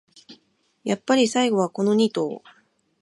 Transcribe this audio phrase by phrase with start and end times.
[0.83, 2.41] やっぱり最後はこのニ頭